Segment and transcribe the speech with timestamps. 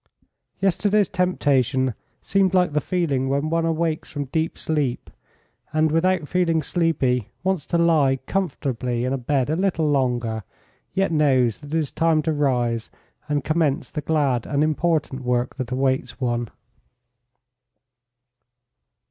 [0.59, 1.93] Yesterday's temptation
[2.23, 5.11] seemed like the feeling when one awakes from deep sleep,
[5.73, 10.41] and, without feeling sleepy, wants to lie comfortably in bed a little longer,
[10.95, 12.89] yet knows that it is time to rise
[13.29, 16.49] and commence the glad and important work that awaits one.